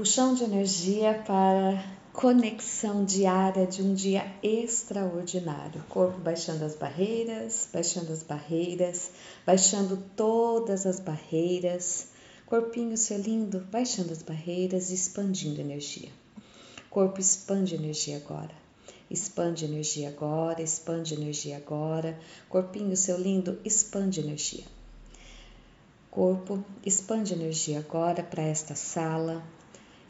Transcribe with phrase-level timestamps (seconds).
[0.00, 5.84] puxão de energia para conexão diária de um dia extraordinário.
[5.90, 9.10] Corpo baixando as barreiras, baixando as barreiras,
[9.44, 12.12] baixando todas as barreiras.
[12.46, 16.08] Corpinho seu lindo, baixando as barreiras e expandindo energia.
[16.88, 18.54] Corpo expande energia agora.
[19.10, 22.18] Expande energia agora, expande energia agora.
[22.48, 24.64] Corpinho seu lindo, expande energia.
[26.10, 29.40] Corpo, expande energia agora para esta sala,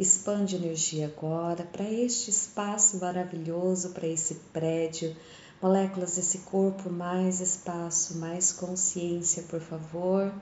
[0.01, 5.15] Expande energia agora para este espaço maravilhoso, para esse prédio.
[5.61, 10.33] Moléculas desse corpo, mais espaço, mais consciência, por favor.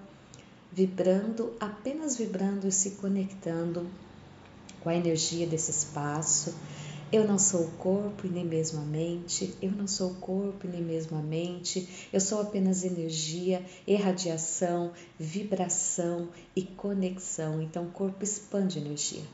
[0.70, 3.90] Vibrando, apenas vibrando e se conectando
[4.80, 6.54] com a energia desse espaço.
[7.10, 10.68] Eu não sou o corpo e nem mesmo a mente, eu não sou o corpo
[10.68, 17.60] e nem mesmo a mente, eu sou apenas energia, irradiação, vibração e conexão.
[17.60, 19.24] Então, o corpo expande energia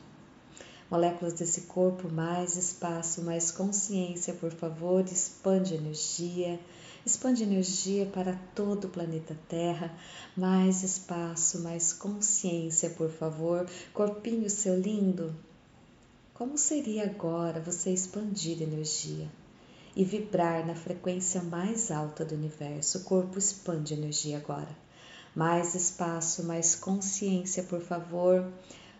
[0.89, 6.59] moléculas desse corpo, mais espaço, mais consciência, por favor, expande energia,
[7.05, 9.91] expande energia para todo o planeta Terra,
[10.37, 15.35] mais espaço, mais consciência, por favor, corpinho seu lindo.
[16.33, 19.27] Como seria agora você expandir energia
[19.95, 22.99] e vibrar na frequência mais alta do universo?
[22.99, 24.75] O corpo expande energia agora.
[25.33, 28.45] Mais espaço, mais consciência, por favor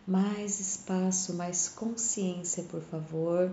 [0.08, 3.52] mais espaço, mais consciência, por favor.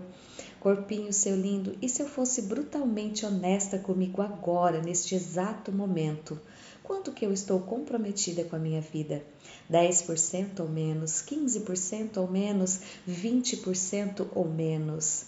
[0.59, 6.39] Corpinho seu lindo, e se eu fosse brutalmente honesta comigo agora, neste exato momento?
[6.83, 9.23] Quanto que eu estou comprometida com a minha vida?
[9.71, 15.25] 10% ou menos, 15% ou menos, 20% ou menos?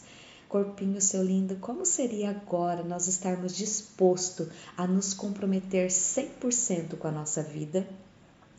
[0.48, 7.12] Corpinho seu lindo, como seria agora nós estarmos disposto a nos comprometer 100% com a
[7.12, 7.88] nossa vida?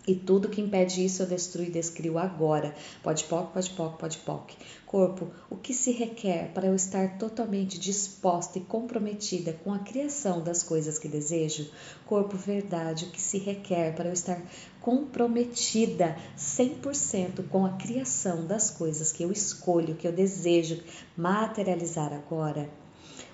[0.06, 2.72] E tudo que impede isso eu destruo e descrio agora.
[3.02, 4.52] Pode poc, pode poc, pode poc.
[4.86, 10.44] Corpo, o que se requer para eu estar totalmente disposta e comprometida com a criação
[10.44, 11.68] das coisas que desejo?
[12.06, 14.40] Corpo, verdade, o que se requer para eu estar
[14.80, 20.80] comprometida 100% com a criação das coisas que eu escolho, que eu desejo
[21.16, 22.70] materializar agora?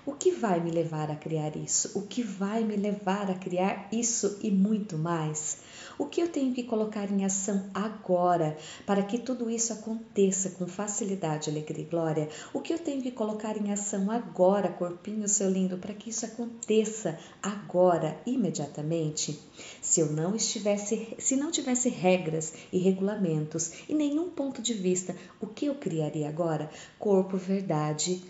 [0.05, 1.91] O que vai me levar a criar isso?
[1.97, 5.59] O que vai me levar a criar isso e muito mais?
[5.97, 10.65] O que eu tenho que colocar em ação agora para que tudo isso aconteça com
[10.65, 12.29] facilidade, alegria e glória?
[12.51, 16.25] O que eu tenho que colocar em ação agora, corpinho seu lindo, para que isso
[16.25, 19.39] aconteça agora, imediatamente?
[19.81, 25.15] Se eu não estivesse, se não tivesse regras e regulamentos e nenhum ponto de vista,
[25.39, 26.71] o que eu criaria agora?
[26.97, 28.23] Corpo, verdade,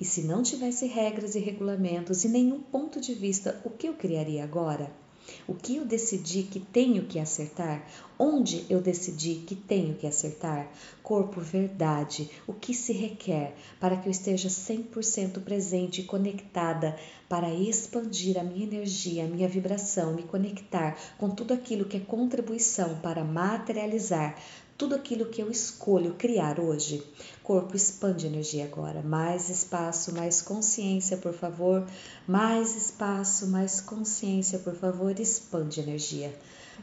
[0.00, 3.94] e se não tivesse regras e regulamentos e nenhum ponto de vista, o que eu
[3.94, 5.07] criaria agora?
[5.46, 7.86] O que eu decidi que tenho que acertar?
[8.18, 10.70] Onde eu decidi que tenho que acertar?
[11.02, 12.30] Corpo, verdade.
[12.46, 16.96] O que se requer para que eu esteja 100% presente e conectada
[17.28, 22.00] para expandir a minha energia, a minha vibração, me conectar com tudo aquilo que é
[22.00, 24.36] contribuição para materializar
[24.78, 27.02] tudo aquilo que eu escolho criar hoje.
[27.42, 29.02] Corpo, expande energia agora.
[29.02, 31.84] Mais espaço, mais consciência, por favor.
[32.28, 35.18] Mais espaço, mais consciência, por favor.
[35.18, 36.32] Expande energia.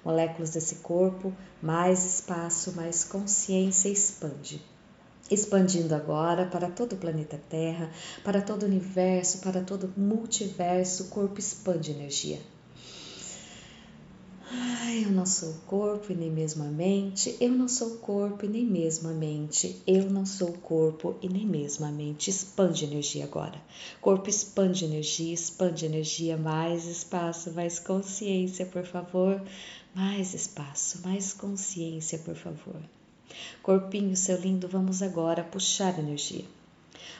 [0.03, 4.62] Moléculas desse corpo, mais espaço, mais consciência, expande
[5.31, 7.89] expandindo agora para todo o planeta Terra,
[8.23, 12.39] para todo o universo, para todo o multiverso, o corpo expande energia.
[14.97, 18.45] Eu não sou o corpo e nem mesmo a mente, eu não sou o corpo
[18.45, 22.29] e nem mesmo a mente, eu não sou o corpo e nem mesmo a mente.
[22.29, 23.61] Expande energia agora.
[24.00, 29.44] Corpo expande energia, expande energia, mais espaço, mais consciência, por favor.
[29.94, 32.79] Mais espaço, mais consciência, por favor.
[33.62, 36.45] Corpinho, seu lindo, vamos agora puxar energia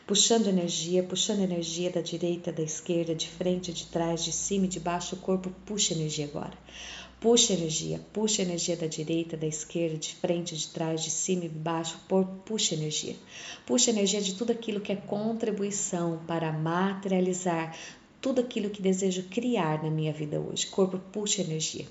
[0.07, 4.69] puxando energia, puxando energia da direita, da esquerda, de frente, de trás, de cima e
[4.69, 5.16] de baixo.
[5.16, 6.53] O corpo puxa energia agora.
[7.25, 11.50] Puxa energia, puxa energia da direita, da esquerda, de frente, de trás, de cima e
[11.50, 12.00] baixo,
[12.45, 13.16] puxa energia.
[13.66, 17.75] Puxa energia de tudo aquilo que é contribuição para materializar
[18.22, 20.68] tudo aquilo que desejo criar na minha vida hoje.
[20.68, 21.88] Corpo, puxa energia.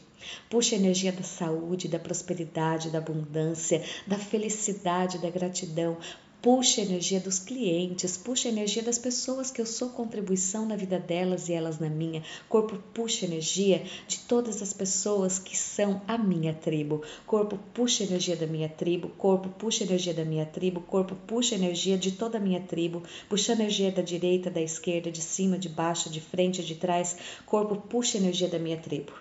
[0.49, 5.99] Puxa energia da saúde, da prosperidade, da abundância, da felicidade, da gratidão
[6.45, 10.77] puxa a energia dos clientes, puxa a energia das pessoas que eu sou contribuição na
[10.77, 12.23] vida delas e elas na minha.
[12.51, 17.03] Corpo puxa energia de todas as pessoas que são a minha tribo.
[17.27, 21.97] Corpo puxa energia da minha tribo, corpo puxa energia da minha tribo, corpo puxa energia
[21.97, 26.11] de toda a minha tribo, puxa energia da direita, da esquerda, de cima, de baixo,
[26.11, 27.17] de frente, de trás.
[27.47, 29.15] Corpo puxa energia da minha tribo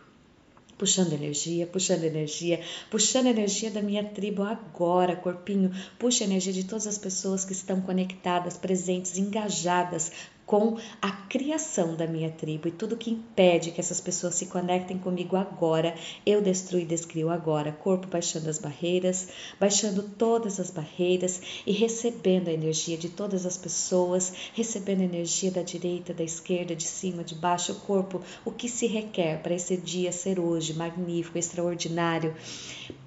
[0.84, 2.60] puxando energia, puxando energia,
[2.92, 7.80] puxando energia da minha tribo agora, corpinho, puxa energia de todas as pessoas que estão
[7.80, 10.12] conectadas, presentes, engajadas
[10.46, 14.98] com a criação da minha tribo e tudo que impede que essas pessoas se conectem
[14.98, 15.96] comigo agora,
[16.26, 19.30] eu destruo e descrio agora, corpo baixando as barreiras,
[19.60, 25.52] baixando todas as barreiras e recebendo a energia de todas as pessoas, recebendo a energia
[25.52, 29.54] da direita, da esquerda, de cima, de baixo, o corpo, o que se requer para
[29.54, 32.36] esse dia ser hoje magnífico, extraordinário,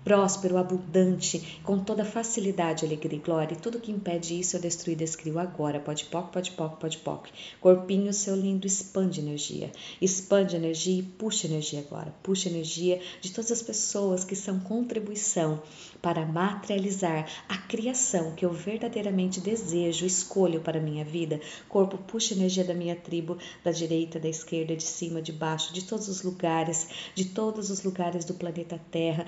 [0.07, 3.55] próspero, abundante, com toda facilidade, alegria e glória.
[3.55, 5.81] E tudo que impede isso eu destruo e descrio agora.
[5.81, 7.29] Pode poc, pode poc, pode poc.
[7.61, 9.73] Corpinho seu lindo, expande energia.
[10.01, 12.15] Expande energia e puxa energia agora.
[12.23, 15.61] Puxa energia de todas as pessoas que são contribuição
[16.01, 21.41] para materializar a criação que eu verdadeiramente desejo, escolho para a minha vida.
[21.69, 25.83] Corpo, puxa energia da minha tribo, da direita, da esquerda, de cima, de baixo, de
[25.83, 29.27] todos os lugares, de todos os lugares do planeta Terra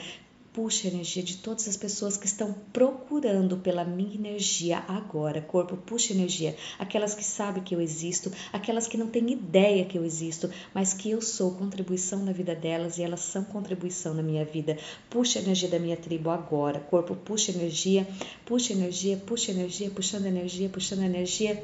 [0.52, 5.40] puxa a energia de todas as pessoas que estão procurando pela minha energia agora.
[5.40, 6.56] Corpo, puxa energia.
[6.78, 10.92] Aquelas que sabem que eu existo, aquelas que não têm ideia que eu existo, mas
[10.94, 14.78] que eu sou contribuição na vida delas e elas são contribuição na minha vida.
[15.08, 16.80] Puxa a energia da minha tribo agora.
[16.80, 18.06] Corpo, puxa energia,
[18.44, 21.62] puxa energia, puxa energia, puxando energia, puxando energia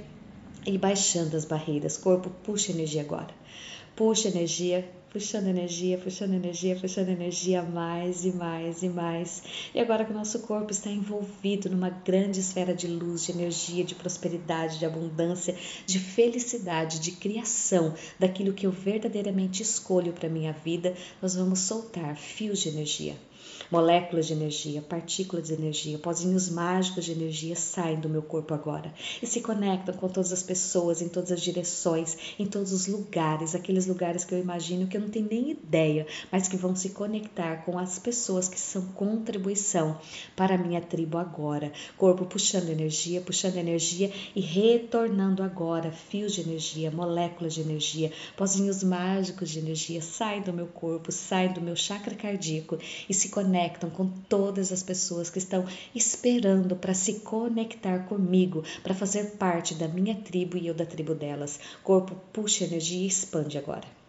[0.66, 1.96] e baixando as barreiras.
[1.96, 3.34] Corpo, puxa energia agora.
[3.96, 9.44] Puxa energia, puxando energia, puxando energia, puxando energia mais e mais e mais.
[9.72, 13.84] E agora que o nosso corpo está envolvido numa grande esfera de luz, de energia,
[13.84, 15.55] de prosperidade, de abundância,
[15.87, 22.16] de felicidade, de criação, daquilo que eu verdadeiramente escolho para minha vida, nós vamos soltar
[22.16, 23.14] fios de energia
[23.70, 28.93] Moléculas de energia, partículas de energia, pozinhos mágicos de energia saem do meu corpo agora
[29.23, 33.55] e se conectam com todas as pessoas em todas as direções, em todos os lugares,
[33.55, 36.91] aqueles lugares que eu imagino que eu não tenho nem ideia, mas que vão se
[36.91, 39.99] conectar com as pessoas que são contribuição
[40.37, 41.73] para a minha tribo agora.
[41.97, 48.82] Corpo puxando energia, puxando energia e retornando agora fios de energia, moléculas de energia, pozinhos
[48.82, 53.90] mágicos de energia saem do meu corpo, saem do meu chakra cardíaco e se conectam
[53.90, 59.88] com todas as pessoas que estão esperando para se conectar comigo, para fazer parte da
[59.88, 61.58] minha tribo e eu da tribo delas.
[61.82, 64.03] Corpo puxa energia e expande agora.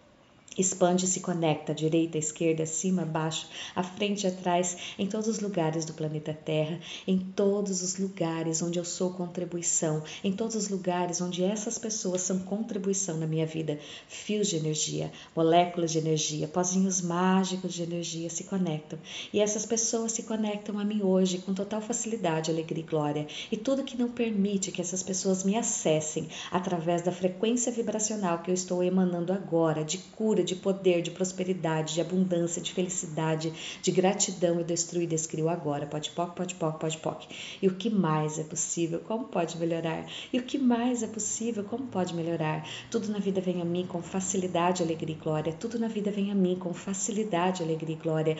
[0.57, 5.94] Expande se conecta direita, esquerda, acima, abaixo, à frente atrás, em todos os lugares do
[5.94, 11.44] planeta Terra, em todos os lugares onde eu sou contribuição, em todos os lugares onde
[11.44, 13.78] essas pessoas são contribuição na minha vida.
[14.07, 18.98] Fios de energia, moléculas de energia, pozinhos mágicos de energia se conectam.
[19.34, 23.28] E essas pessoas se conectam a mim hoje com total facilidade, alegria e glória.
[23.52, 28.52] E tudo que não permite que essas pessoas me acessem através da frequência vibracional que
[28.52, 33.51] eu estou emanando agora, de cura, de poder, de prosperidade, de abundância, de felicidade,
[33.81, 35.86] de gratidão, eu e descrio agora.
[35.86, 37.25] Pode poc, pode poc, pode poc.
[37.62, 39.00] E o que mais é possível?
[39.00, 40.06] Como pode melhorar?
[40.31, 41.63] E o que mais é possível?
[41.63, 42.68] Como pode melhorar?
[42.89, 45.53] Tudo na vida vem a mim com facilidade, alegria e glória.
[45.53, 48.38] Tudo na vida vem a mim com facilidade, alegria e glória.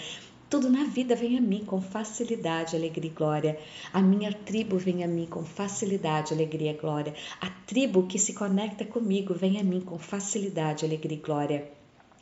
[0.48, 3.60] Tudo na vida vem a mim com facilidade, alegria e glória.
[3.92, 7.16] A minha tribo vem a mim com facilidade, alegria e glória.
[7.42, 11.75] A tribo que se conecta comigo vem a mim com facilidade, alegria e glória.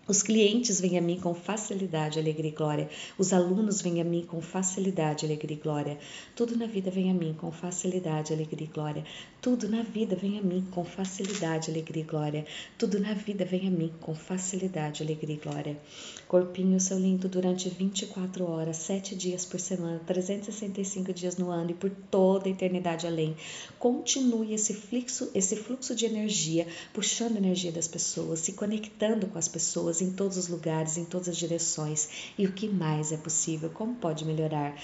[0.06, 2.90] Os clientes vêm a mim com facilidade, alegria e glória.
[3.18, 5.98] Os alunos vêm a mim com facilidade, alegria e glória.
[6.36, 9.06] Tudo na vida vem a mim com facilidade, alegria e glória.
[9.42, 12.46] Tudo na vida vem a mim com facilidade, alegria e glória.
[12.78, 15.80] Tudo na vida vem a mim com facilidade, alegria e glória.
[16.28, 21.76] Corpinho seu lindo durante 24 horas, 7 dias por semana, 365 dias no ano e
[21.76, 23.38] por toda a eternidade além.
[23.80, 29.38] Continue esse fluxo, esse fluxo de energia, puxando a energia das pessoas, se conectando com
[29.38, 32.34] as pessoas pessoas em todos os lugares, em todas as direções.
[32.38, 33.70] E o que mais é possível?
[33.70, 34.76] Como pode melhorar?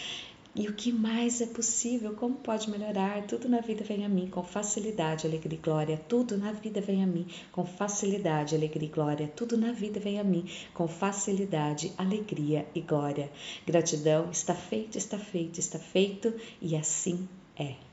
[0.56, 2.13] E o que mais é possível?
[2.13, 3.24] Como pode melhorar?
[3.28, 5.98] Tudo na vida vem a mim com facilidade, alegria e glória.
[6.08, 9.32] Tudo na vida vem a mim com facilidade, alegria e glória.
[9.36, 13.32] Tudo na vida vem a mim com facilidade, alegria e glória.
[13.66, 17.88] Gratidão, está feito, está feito, está feito e assim é.